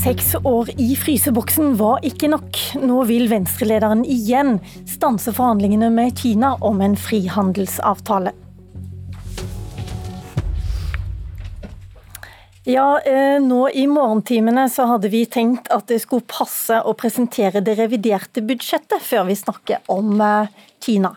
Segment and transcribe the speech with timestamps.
[0.00, 2.56] Seks år i fryseboksen var ikke nok.
[2.80, 4.54] Nå vil venstrelederen igjen
[4.88, 8.32] stanse forhandlingene med Kina om en frihandelsavtale.
[12.64, 17.60] Ja, eh, nå i morgentimene så hadde vi tenkt at det skulle passe å presentere
[17.64, 20.48] det reviderte budsjettet før vi snakker om eh,
[20.80, 21.14] Kina.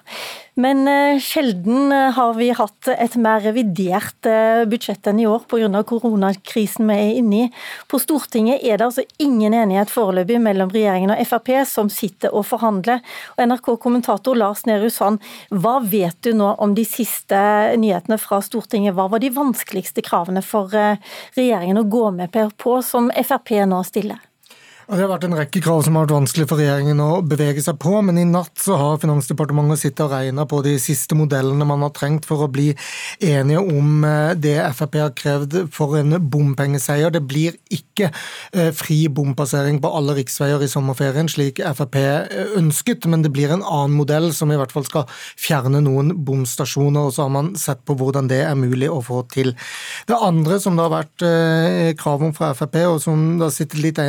[0.55, 5.47] Men eh, sjelden eh, har vi hatt et mer revidert eh, budsjett enn i år
[5.49, 5.81] pga.
[5.89, 7.47] koronakrisen vi er inne i.
[7.89, 12.45] På Stortinget er det altså ingen enighet foreløpig mellom regjeringen og Frp, som sitter og
[12.45, 13.01] forhandler.
[13.37, 17.39] Og NRK-kommentator Lars Nehru Sand, hva vet du nå om de siste
[17.79, 18.93] nyhetene fra Stortinget?
[18.93, 24.21] Hva var de vanskeligste kravene for regjeringen å gå med på, som Frp nå stiller?
[24.83, 27.77] Det har vært en rekke krav som har vært vanskelig for regjeringen å bevege seg
[27.79, 31.85] på, men i natt så har Finansdepartementet sittet og regna på de siste modellene man
[31.85, 32.73] har trengt for å bli
[33.23, 37.13] enige om eh, det Frp har krevd for en bompengeseier.
[37.15, 43.07] Det blir ikke eh, fri bompassering på alle riksveier i sommerferien, slik Frp eh, ønsket,
[43.07, 45.07] men det blir en annen modell som i hvert fall skal
[45.39, 49.23] fjerne noen bomstasjoner, og så har man sett på hvordan det er mulig å få
[49.31, 49.55] til.
[50.11, 51.27] Det andre som det har vært
[52.03, 54.03] krav om fra Frp, og som det har sittet litt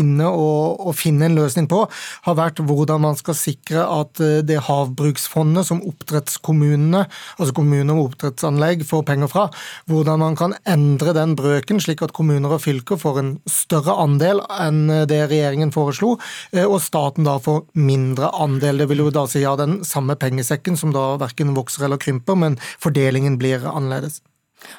[0.00, 1.84] inne og, og, finne en løsning på,
[2.26, 7.04] har vært hvordan man skal sikre at eh, det havbruksfondet som oppdrettskommunene,
[7.38, 9.46] altså kommuner med oppdrettsanlegg, får penger fra,
[9.90, 14.42] hvordan man kan endre den brøken slik at kommuner og fylker får en større andel
[14.60, 16.16] enn det regjeringen foreslo,
[16.54, 18.82] eh, og staten da får mindre andel.
[18.82, 22.38] Det vil jo da si ja, den samme pengesekken som da verken vokser eller krymper,
[22.38, 24.20] men fordelingen blir annerledes.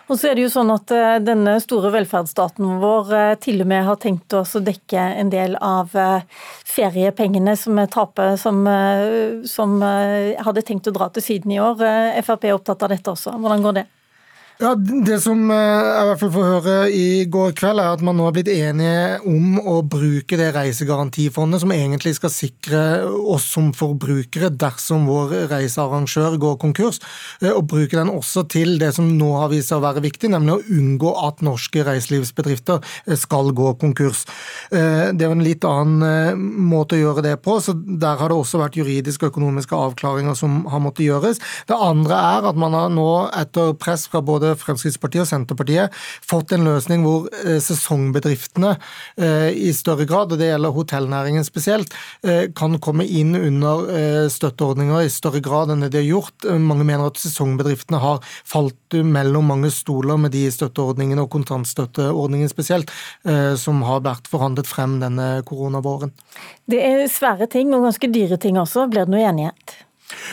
[0.08, 3.70] Og så er det jo sånn at eh, Denne store velferdsstaten vår eh, til og
[3.72, 6.28] med har tenkt å dekke en del av eh,
[6.72, 8.62] feriepengene som vi taper, som,
[9.48, 11.82] som hadde tenkt å dra til siden i år.
[12.24, 13.34] Frp er opptatt av dette også.
[13.36, 13.86] Hvordan går det?
[14.62, 18.02] Ja, Det som eh, jeg i hvert fall får høre i går kveld, er at
[18.06, 23.48] man nå har blitt enige om å bruke det reisegarantifondet som egentlig skal sikre oss
[23.56, 27.00] som forbrukere dersom vår reisearrangør går konkurs,
[27.42, 30.30] eh, og bruke den også til det som nå har vist seg å være viktig,
[30.30, 34.28] nemlig å unngå at norske reiselivsbedrifter eh, skal gå konkurs.
[34.70, 36.38] Det er jo en litt annen
[36.70, 40.38] måte å gjøre det på, så der har det også vært juridiske og økonomiske avklaringer
[40.38, 41.42] som har måttet gjøres.
[41.68, 43.10] Det andre er at man har nå,
[43.42, 45.96] etter press fra både Fremskrittspartiet og Senterpartiet
[46.28, 48.74] fått en løsning hvor eh, sesongbedriftene
[49.18, 51.94] eh, i større grad, og det gjelder hotellnæringen spesielt,
[52.26, 56.48] eh, kan komme inn under støtteordninger i større grad enn det de har gjort.
[56.62, 62.92] Mange mener at sesongbedriftene har falt mellom mange stoler med de støtteordningene, og kontantstøtteordningen spesielt,
[63.60, 66.14] som har vært forhandlet frem denne koronavåren.
[66.70, 68.88] Det er svære ting, og ganske dyre ting også.
[68.92, 69.80] Blir det noe enighet?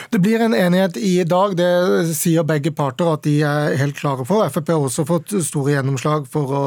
[0.09, 4.25] Det blir en enighet i dag, det sier begge parter at de er helt klare
[4.27, 4.47] for.
[4.49, 6.63] Frp har også fått store gjennomslag for å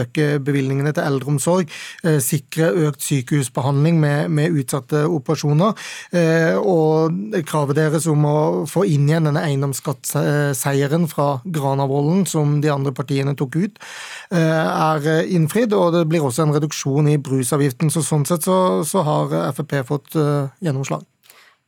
[0.00, 1.72] øke bevilgningene til eldreomsorg,
[2.04, 5.74] eh, sikre økt sykehusbehandling med, med utsatte operasjoner.
[6.14, 8.36] Eh, og kravet deres om å
[8.70, 13.82] få inn igjen denne eiendomsskattseieren fra Granavolden, som de andre partiene tok ut,
[14.30, 15.74] eh, er innfridd.
[15.74, 17.90] Og det blir også en reduksjon i brusavgiften.
[17.90, 20.14] Så sånn sett så, så har Frp fått
[20.62, 21.04] gjennomslag.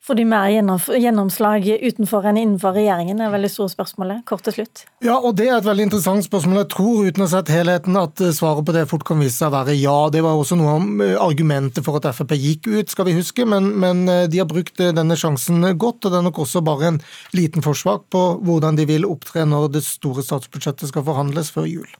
[0.07, 0.53] Får de mer
[0.95, 4.21] gjennomslag utenfor enn innenfor regjeringen, er veldig store spørsmålet.
[4.31, 4.85] Kort til slutt.
[5.03, 6.61] Ja, og det er et veldig interessant spørsmål.
[6.61, 9.35] Jeg tror uten å ha sett helheten at eh, svaret på det fort kan vise
[9.35, 9.97] seg å være ja.
[10.15, 13.49] Det var også noe av eh, argumentet for at Frp gikk ut, skal vi huske.
[13.51, 16.93] Men, men, eh, de har brukt denne sjansen godt, og det er nok også bare
[16.93, 17.01] en
[17.35, 21.91] liten forsvak på hvordan de vil opptre når det store statsbudsjettet skal forhandles før jul.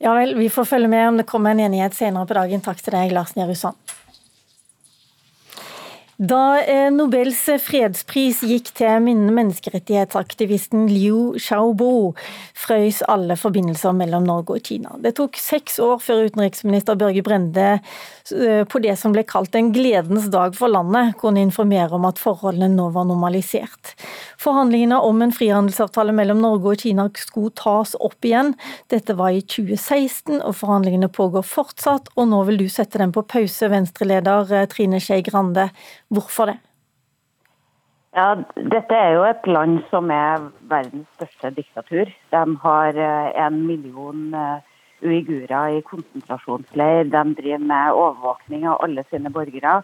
[0.00, 2.64] Ja vel, vi får følge med om det kommer en enighet senere på dagen.
[2.64, 3.76] Takk til deg, Lars Nehru Sand.
[6.18, 12.12] Da eh, Nobels fredspris gikk til menneskerettighetsaktivisten Liu Xiaobo,
[12.54, 14.94] frøys alle forbindelser mellom Norge og Kina.
[15.02, 19.72] Det tok seks år før utenriksminister Børge Brende eh, på det som ble kalt en
[19.74, 23.96] gledens dag for landet, kunne informere om at forholdene nå var normalisert.
[24.38, 28.54] Forhandlingene om en frihandelsavtale mellom Norge og Kina skulle tas opp igjen.
[28.92, 32.12] Dette var i 2016, og forhandlingene pågår fortsatt.
[32.14, 35.72] Og nå vil du sette dem på pause, Venstre-leder eh, Trine Skei Grande.
[36.14, 36.58] Hvorfor det?
[38.14, 42.12] Ja, Dette er jo et land som er verdens største diktatur.
[42.30, 44.62] De har eh, en million eh,
[45.02, 47.10] uigurer i konsentrasjonsleir.
[47.10, 49.80] De driver med overvåkning av alle sine borgere.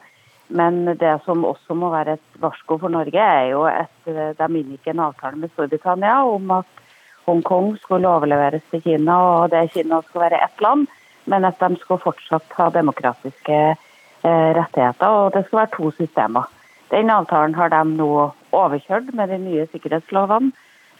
[0.46, 4.62] Men det som også må være et varsko for Norge, er jo at eh, de
[4.62, 6.86] inngikk en avtale med Storbritannia om at
[7.26, 10.86] Hongkong skulle overleveres til Kina, og det Kina skal være ett land,
[11.30, 13.89] men at de skal fortsatt ha demokratiske Eh,
[14.24, 16.48] rettigheter, og det skal være to systemer.
[16.90, 18.10] Den avtalen har de nå
[18.52, 20.50] overkjørt med de nye sikkerhetslovene.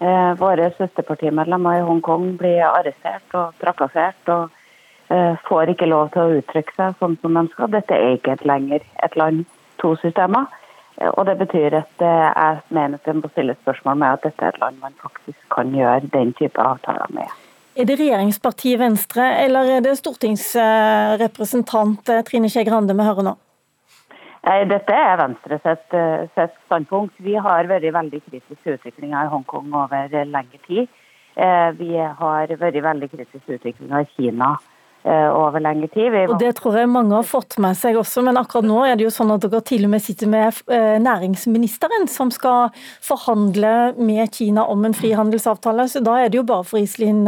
[0.00, 4.46] Eh, våre søsterpartimedlemmer i Hongkong blir arrestert og trakassert og
[5.12, 7.68] eh, får ikke lov til å uttrykke seg sånn som de skal.
[7.74, 9.44] Dette er ikke et lenger et land,
[9.82, 10.48] to systemer.
[10.96, 14.46] Eh, og Det betyr at jeg mener at en må stille spørsmål med at dette
[14.46, 17.28] er et land man faktisk kan gjøre den type avtaler med.
[17.78, 23.34] Er det regjeringspartiet Venstre eller er det stortingsrepresentant Trine Skei Grande vi hører nå?
[24.70, 25.90] Dette er Venstre sitt,
[26.34, 27.14] sitt, standpunkt.
[27.22, 30.88] Vi har vært veldig kritiske til utviklinga i Hongkong over lengre tid.
[31.36, 36.14] Eh, vi har vært veldig kritiske til utviklinga i Kina eh, over lengre tid.
[36.28, 39.06] Og Det tror jeg mange har fått med seg også, men akkurat nå er det
[39.06, 42.68] jo sånn at dere til og med sitter med eh, næringsministeren som skal
[43.04, 45.88] forhandle med Kina om en frihandelsavtale.
[45.88, 47.24] Så da er det jo bare for Iselin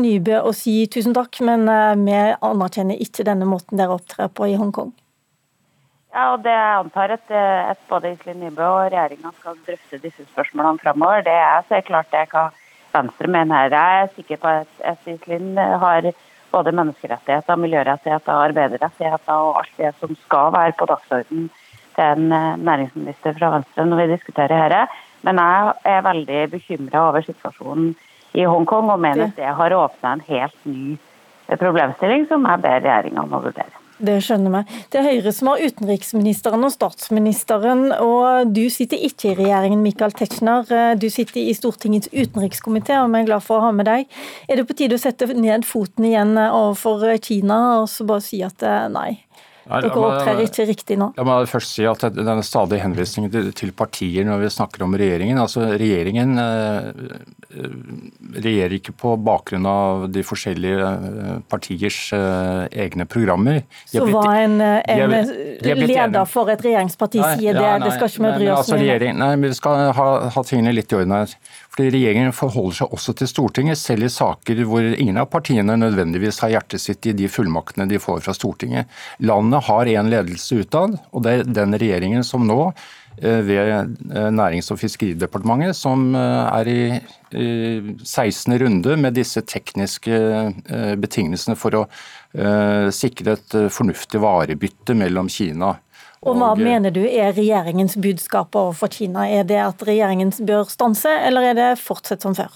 [0.00, 1.68] Nybø å si tusen takk, men
[2.02, 4.92] vi anerkjenner ikke denne måten dere opptrer på i Hongkong.
[6.14, 10.26] Ja, og det Jeg antar at, at både Iselin Nybø og regjeringa skal drøfte disse
[10.32, 11.24] spørsmålene framover.
[11.26, 12.50] Det er så klart det hva
[12.94, 13.74] Venstre mener her.
[13.74, 16.12] Jeg er sikker på at, at Iselin har
[16.54, 21.50] både menneskerettigheter, miljørettigheter, arbeiderrettigheter og alt det som skal være på dagsordenen
[21.94, 25.02] til en eh, næringsminister fra Venstre når vi diskuterer dette.
[25.24, 27.94] Men jeg er veldig bekymra over situasjonen
[28.34, 30.98] i Hongkong og mener at det har åpna en helt ny
[31.60, 33.83] problemstilling som jeg ber regjeringa om å vurdere.
[33.98, 34.78] Det skjønner vi.
[34.90, 40.14] Det er Høyre som har utenriksministeren og statsministeren, og du sitter ikke i regjeringen, Michael
[40.18, 40.96] Tetzschner.
[40.98, 44.10] Du sitter i Stortingets utenrikskomité, og vi er glad for å ha med deg.
[44.48, 48.42] Er det på tide å sette ned foten igjen overfor Kina, og så bare si
[48.42, 49.12] at eh, nei?
[49.64, 51.10] Dere opptrer ikke riktig nå.
[51.16, 55.40] La meg først si at denne stadige henvisningen til partier når vi snakker om regjeringen.
[55.40, 56.90] altså Regjeringen eh,
[58.44, 63.62] regjerer ikke på bakgrunn av de forskjellige eh, partiers eh, egne programmer.
[63.88, 65.16] Så hva en, en
[65.64, 68.84] leder for et regjeringsparti sier det, det skal ikke vi bry oss om.
[68.84, 71.38] Nei, men vi skal ha, ha tingene litt i orden her.
[71.74, 76.38] Fordi Regjeringen forholder seg også til Stortinget, selv i saker hvor ingen av partiene nødvendigvis
[76.44, 78.92] har hjertet sitt i de fullmaktene de får fra Stortinget.
[79.26, 82.58] Landet har én ledelse utad, og det er den regjeringen som nå
[83.20, 86.80] eh, ved eh, Nærings- og fiskeridepartementet, som eh, er i
[87.34, 88.54] 16.
[88.62, 90.18] runde med disse tekniske
[91.02, 91.80] betingelsene for å
[92.94, 95.72] sikre et fornuftig varebytte mellom Kina
[96.24, 99.26] og Hva mener du er regjeringens budskap overfor Kina?
[99.28, 102.52] Er det at regjeringen bør stanse, eller er det fortsett som før?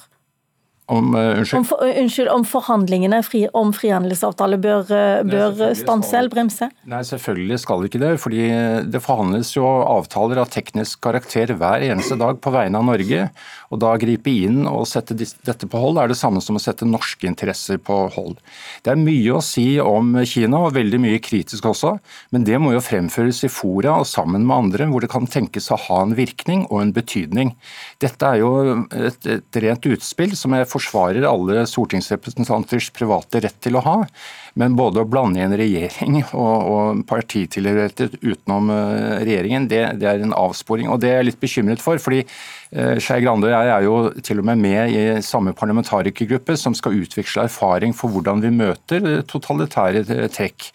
[0.88, 1.58] Om, uh, unnskyld.
[1.58, 2.29] Om, for, uh, unnskyld.
[2.32, 6.70] om, forhandlingene fri, om frihandelsavtale bør, uh, bør stanse eller bremse?
[6.88, 8.12] Nei, selvfølgelig skal det ikke det.
[8.23, 8.46] fordi
[8.88, 13.29] Det forhandles jo avtaler av teknisk karakter hver eneste dag på vegne av Norge.
[13.69, 16.88] Og da gripe inn og sette dette på hold er det samme som å sette
[16.88, 18.38] norske interesser på hold.
[18.81, 21.99] Det er mye å si om Kina, og veldig mye kritisk også.
[22.32, 25.69] Men det må jo fremføres i fora og sammen med andre, hvor det kan tenkes
[25.75, 27.52] å ha en virkning og en betydning.
[28.00, 28.55] Dette er jo
[28.96, 33.96] et, et rent utspill som er forsvarer alle stortingsrepresentanters private rett til å ha.
[34.58, 40.25] Men både å blande inn regjering og, og partitilhørighet utenom uh, regjeringen, det, det, er
[40.25, 40.90] en avsporing.
[40.90, 42.00] Og det er jeg litt bekymret for.
[42.02, 46.56] fordi uh, Skei Grande og jeg er jo til og med med i samme parlamentarikergruppe
[46.58, 50.02] som skal utveksle erfaring for hvordan vi møter totalitære
[50.34, 50.70] trekk,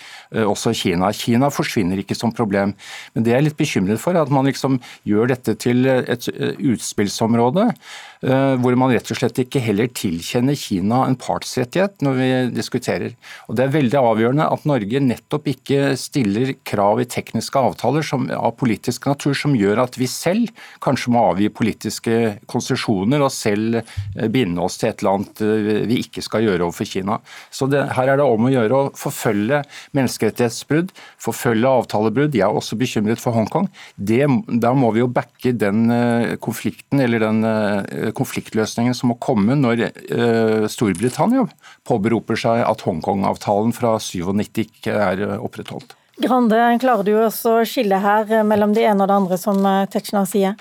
[0.47, 1.11] også Kina.
[1.13, 2.73] Kina forsvinner ikke som problem.
[3.13, 6.27] Men det jeg er litt bekymret for, er at man liksom gjør dette til et
[6.31, 7.67] utspillsområde.
[8.23, 13.17] Hvor man rett og slett ikke heller tilkjenner Kina en partsrettighet når vi diskuterer.
[13.49, 18.25] Og Det er veldig avgjørende at Norge nettopp ikke stiller krav i tekniske avtaler som,
[18.33, 20.51] av politisk natur som gjør at vi selv
[20.83, 22.17] kanskje må avgi politiske
[22.49, 26.67] konsesjoner og selv eh, binde oss til et eller annet eh, vi ikke skal gjøre
[26.67, 27.19] overfor Kina.
[27.53, 29.63] Så det, Her er det om å gjøre å forfølge
[29.97, 32.37] menneskerettighetsbrudd, forfølge avtalebrudd.
[32.37, 33.69] Jeg er også bekymret for Hongkong.
[33.97, 37.41] Da må vi jo backe den eh, konflikten eller den
[38.15, 39.85] konfliktløsningen som må komme når
[40.71, 41.45] Storbritannia
[41.87, 45.95] påberoper seg at Hongkong-avtalen fra 97 ikke er opprettholdt.
[46.21, 49.87] Grande, klarer du også å skille her mellom det ene og det andre, som eh,
[49.89, 50.59] Tetzschner sier?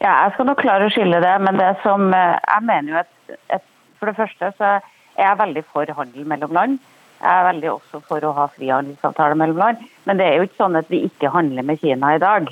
[0.00, 3.00] Ja, jeg skal nok klare å skille det, men det som eh, jeg mener jo
[3.02, 3.10] at,
[3.58, 3.66] at
[3.98, 6.78] For det første så er jeg veldig for handel mellom land.
[7.20, 9.82] Jeg er veldig også for å ha frihandelsavtaler mellom land.
[10.08, 12.48] Men det er jo ikke sånn at vi ikke handler med Kina i dag.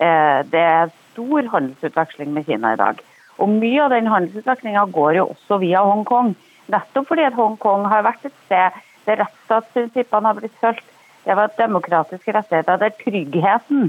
[0.00, 3.02] Eh, det er stor handelsutveksling med Kina i dag.
[3.36, 6.32] Og Mye av den handelsutvekslinga går jo også via Hongkong.
[6.72, 10.84] Nettopp fordi at Hongkong har vært et sted der rettsstatsprinsippene har blitt fulgt.
[11.26, 13.88] Det var demokratiske rettigheter der tryggheten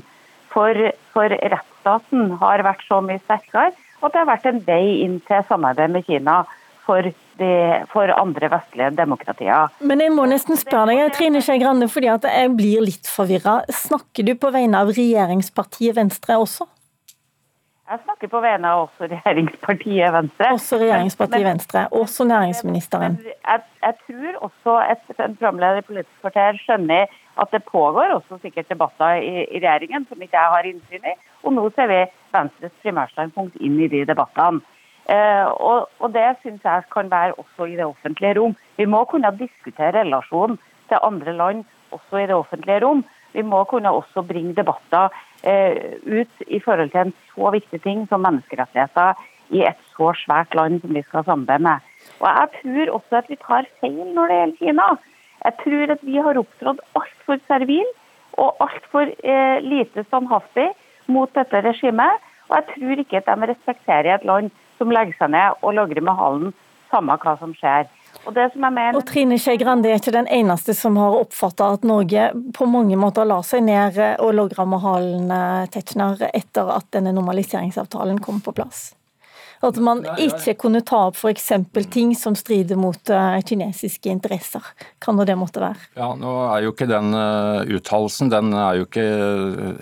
[0.53, 0.79] for,
[1.13, 3.75] for, rettsstaten har vært så mye sterkere.
[4.01, 6.43] Og det har vært en vei inn til samarbeid med Kina
[6.87, 7.09] for,
[7.41, 7.51] de,
[7.91, 9.73] for andre vestlige demokratier.
[9.83, 13.59] Men jeg må nesten spørre deg, Trine Skei Grande, fordi jeg blir litt forvirra.
[13.73, 16.69] Snakker du på vegne av regjeringspartiet Venstre også?
[17.87, 20.49] Jeg snakker på vegne av også regjeringspartiet Venstre.
[20.57, 21.83] Også regjeringspartiet men, Venstre.
[21.95, 23.15] Også næringsministeren.
[23.23, 28.41] Jeg, jeg, tror også et en programleder i Politisk kvarter skjønner at det pågår også
[28.41, 31.15] sikkert debatter i, i regjeringen som ikke jeg har innsyn i.
[31.47, 32.01] Og nå ser vi
[32.35, 34.59] Venstres primærstandpunkt inn i de debattene.
[35.07, 38.57] Eh, og, og, Det syns jeg kan være også i det offentlige rom.
[38.75, 40.59] Vi må kunne diskutere relasjonen
[40.91, 41.63] til andre land
[41.95, 43.05] også i det offentlige rom.
[43.37, 45.13] Vi må kunne også bringe debatter
[45.45, 49.19] eh, ut i forhold til en så viktig ting som menneskerettigheter
[49.53, 51.85] i et så svært land som vi skal samarbeide med.
[52.19, 54.87] Og Jeg tror også at vi tar feil når det gjelder Kina.
[55.45, 57.93] Jeg tror at vi har opptrådt altfor servil
[58.41, 60.71] og altfor eh, lite standhaftig
[61.07, 62.25] mot dette regimet.
[62.49, 66.03] Og jeg tror ikke at de respekterer et land som legger seg ned og logrer
[66.05, 66.53] med halen,
[66.91, 67.87] samme hva som skjer.
[68.25, 68.97] Og, mener...
[68.97, 72.97] og Trine Skei Grande er ikke den eneste som har oppfatta at Norge på mange
[72.99, 75.33] måter la seg ned og logra med halen
[75.73, 78.89] Tetzschner etter at denne normaliseringsavtalen kom på plass.
[79.65, 81.51] At man ikke kunne ta opp f.eks.
[81.93, 84.63] ting som strider mot uh, kinesiske interesser.
[85.03, 85.89] Kan det måtte være?
[85.97, 89.07] Ja, nå er jo ikke den uh, uttalelsen den er jo ikke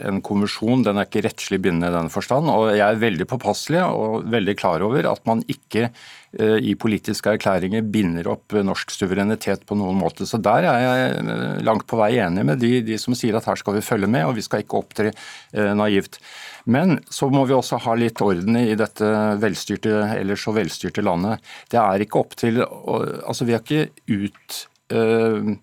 [0.07, 2.51] en konvensjon, den er ikke rettslig bindende i den forstand.
[2.51, 5.89] Og jeg er veldig påpasselig og veldig klar over at man ikke
[6.35, 10.27] Eh, i politiske erklæringer binder opp norsk suverenitet på noen måte.
[10.27, 13.47] Så der er jeg eh, langt på vei enig med de, de, som sier at
[13.47, 16.19] her skal vi følge med, og vi skal ikke opptre eh, naivt.
[16.67, 19.07] Men så må vi også ha litt orden i dette
[19.65, 21.41] velstyrte, eller så velstyrte landet.
[21.71, 25.55] Det er ikke opp til Altså, vi har ikke ut øh,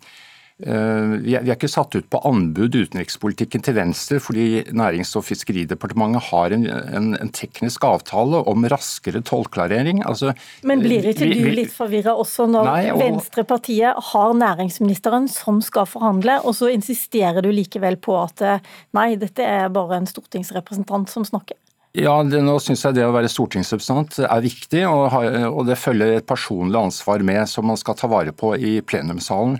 [0.67, 6.23] øh, vi er ikke satt ut på anbud utenrikspolitikken til Venstre fordi Nærings- og fiskeridepartementet
[6.31, 10.05] har en, en, en, teknisk avtale om raskere tollklarering.
[10.07, 13.01] Altså, Men blir ikke du litt forvirra også når nei, og...
[13.03, 19.13] Venstrepartiet har næringsministeren som skal forhandle, og så insisterer du likevel på at eh, nei,
[19.17, 21.62] dette er bare en stortingsrepresentant som snakker?
[21.93, 25.13] Ja, det, nå syns jeg det å være stortingsrepresentant er viktig, og,
[25.51, 29.59] og det følger et personlig ansvar med som man skal ta vare på i plenumssalen.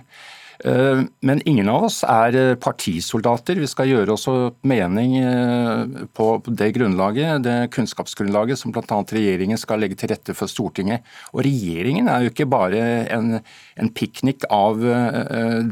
[0.63, 3.59] Eh, men ingen av oss er eh, partisoldater.
[3.59, 4.29] Vi skal gjøre oss
[4.63, 8.99] mening eh, på det grunnlaget, det kunnskapsgrunnlaget som bl.a.
[9.03, 11.03] regjeringen skal legge til rette for Stortinget.
[11.35, 12.79] Og regjeringen er jo ikke bare
[13.11, 13.41] en,
[13.75, 14.79] en piknik av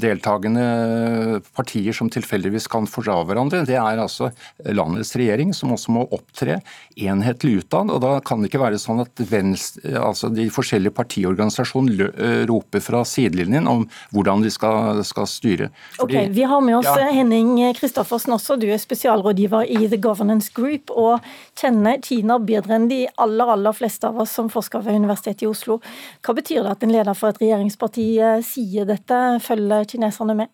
[0.01, 3.63] deltakende partier som tilfeldigvis kan fordra hverandre.
[3.67, 4.31] Det er altså
[4.75, 6.59] landets regjering som også må opptre
[6.99, 7.91] enhetlig utad.
[7.93, 13.05] Og da kan det ikke være sånn at venstre, altså de forskjellige partiorganisasjonene roper fra
[13.07, 15.69] sidelinjen om hvordan de skal skal, styre.
[15.97, 17.09] Fordi, ok, Vi har med oss ja.
[17.13, 21.25] Henning Kristoffersen også, du er spesialrådgiver i The Governance Group og
[21.59, 25.51] kjenner Kina bedre enn de aller aller fleste av oss som forsker ved Universitetet i
[25.51, 25.79] Oslo.
[26.25, 29.21] Hva betyr det at en leder for et regjeringsparti eh, sier dette?
[29.43, 30.51] Følger kineserne med?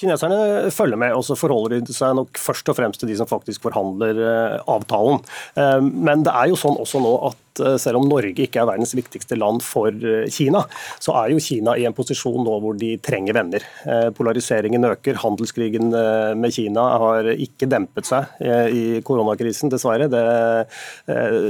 [0.00, 3.30] Kineserne følger med, og så forholder de seg nok først og fremst til de som
[3.30, 5.22] faktisk forhandler eh, avtalen.
[5.54, 8.68] Eh, men det er jo sånn også nå at Eh, selv om Norge ikke er
[8.68, 10.64] verdens viktigste land for eh, Kina,
[11.02, 13.66] så er jo Kina i en posisjon nå hvor de trenger venner.
[13.86, 15.20] Eh, polariseringen øker.
[15.24, 15.92] Handelskrigen
[16.38, 18.42] med Kina har ikke dempet seg
[18.74, 20.06] i koronakrisen, dessverre.
[20.10, 20.22] Det,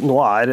[0.05, 0.53] nå er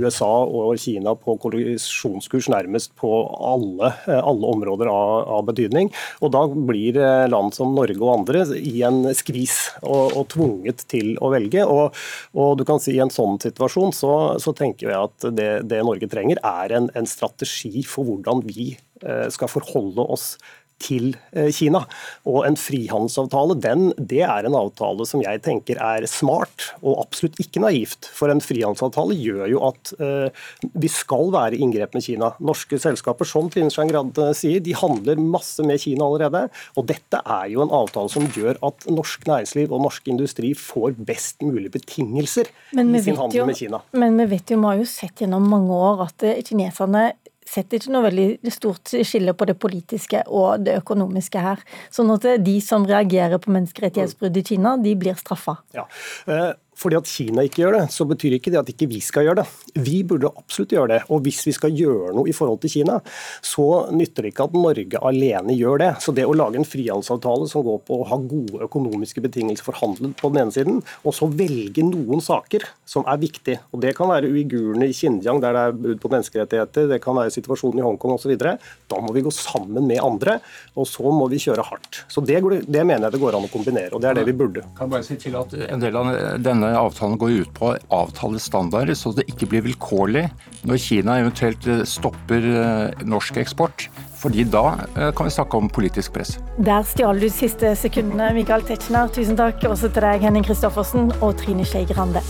[0.00, 3.10] USA og Kina på kollisjonskurs nærmest på
[3.52, 5.90] alle, alle områder av, av, betydning.
[6.24, 6.98] Og da blir
[7.30, 11.64] land som Norge og andre i en skvis og, og tvunget til å velge.
[11.64, 11.96] Og,
[12.34, 15.82] og, du kan si i en sånn situasjon så, så tenker jeg at det, det
[15.86, 18.70] Norge trenger, er en, en, strategi for hvordan vi
[19.02, 20.36] eh, skal forholde oss
[20.82, 21.82] til eh, Kina.
[22.28, 27.38] Og en frihandelsavtale den, det er en avtale som jeg tenker er smart og absolutt
[27.42, 28.08] ikke naivt.
[28.14, 30.46] For en frihandelsavtale gjør jo at eh,
[30.78, 32.32] vi skal være i inngrep med Kina.
[32.44, 36.46] Norske selskaper som Trine Skei Grande sier, de handler masse med Kina allerede.
[36.78, 40.98] Og dette er jo en avtale som gjør at norsk næringsliv og norsk industri får
[41.08, 43.82] best mulig betingelser i sin handel jo, med Kina.
[43.98, 47.10] Men vi vet jo, vi har jo sett gjennom mange år at kineserne
[47.48, 51.64] setter ikke noe veldig stort skille på det politiske og det økonomiske her.
[51.94, 55.58] Sånn at de som reagerer på menneskerettighetsbrudd i Kina, de blir straffa.
[55.76, 55.86] Ja.
[56.28, 59.26] Eh, fordi at Kina ikke gjør det, så betyr ikke det at ikke vi skal
[59.26, 59.46] gjøre det.
[59.82, 61.00] Vi burde absolutt gjøre det.
[61.10, 63.00] Og hvis vi skal gjøre noe i forhold til Kina,
[63.44, 65.90] så nytter det ikke at Norge alene gjør det.
[66.04, 69.78] Så det å lage en frihandelsavtale som går på å ha gode økonomiske betingelser for
[69.80, 73.94] handel på den ene siden, og så velge noen saker som er viktige, og det
[73.98, 77.82] kan være uigurene i Xinjiang der det er brudd på menneskerettigheter, det kan være situasjonen
[77.82, 80.38] i Hongkong osv., da må vi gå sammen med andre,
[80.78, 82.02] og så må vi kjøre hardt.
[82.08, 84.36] Så det, det mener jeg det går an å kombinere, og det er det vi
[84.38, 84.64] burde.
[84.78, 86.08] Kan bare si til at En del av
[86.44, 90.26] denne avtalen går ut på å avtale standarder, så det ikke blir vilkårlig
[90.68, 93.88] når Kina eventuelt eh, stopper eh, norsk eksport.
[94.18, 94.64] Fordi da
[94.96, 96.36] eh, kan vi snakke om politisk press.
[96.58, 99.10] Der stjal du siste sekundene, Michael Tetzschner.
[99.14, 102.24] Tusen takk også til deg, Henning Christoffersen og Trine Skei Grande.